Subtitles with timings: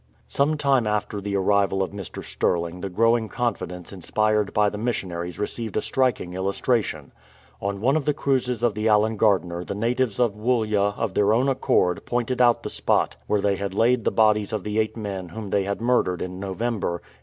[0.27, 2.23] Some time after the arrival of Mr.
[2.23, 7.11] Stirling the growing confidence inspired by the missionaries received a striking illustration.
[7.61, 10.69] On one of the cruises of the Allen Gardiner 266 THE GRAVES OF THE MARTYRS
[10.71, 13.75] the natives of Woollya of their own accord pointed out the spot where they had
[13.75, 17.19] laid the bodies of the eight men whom they had murdered in November, 1859.